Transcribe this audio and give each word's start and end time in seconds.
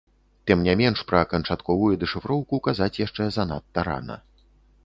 Тым 0.51 0.63
не 0.67 0.73
менш, 0.79 1.03
пра 1.11 1.19
канчатковую 1.33 1.91
дэшыфроўку 2.05 2.63
казаць 2.69 2.99
яшчэ 3.05 3.29
занадта 3.37 3.89
рана. 3.91 4.19